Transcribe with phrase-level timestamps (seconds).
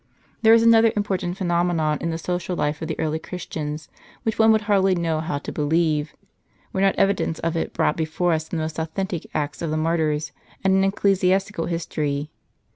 [0.41, 3.87] There is another important phenomenon in the social life of the early Christians,
[4.23, 6.15] which one would hardly know how to believe,
[6.73, 9.77] were not evidence of it brought before us in the most authentic Acts of the
[9.77, 10.31] martyrs,
[10.63, 12.31] and in ecclesiastical history.